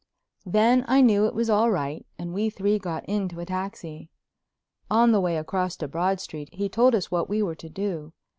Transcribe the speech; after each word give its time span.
Then 0.47 0.83
I 0.87 1.01
knew 1.03 1.27
it 1.27 1.35
was 1.35 1.47
all 1.47 1.69
right 1.69 2.03
and 2.17 2.33
we 2.33 2.49
three 2.49 2.79
got 2.79 3.05
into 3.05 3.39
a 3.39 3.45
taxi. 3.45 4.09
On 4.89 5.11
the 5.11 5.21
way 5.21 5.37
across 5.37 5.75
to 5.77 5.87
Broad 5.87 6.19
Street 6.19 6.49
he 6.51 6.69
told 6.69 6.95
us 6.95 7.11
what 7.11 7.29
we 7.29 7.43
were 7.43 7.53
to 7.53 7.69
do. 7.69 8.11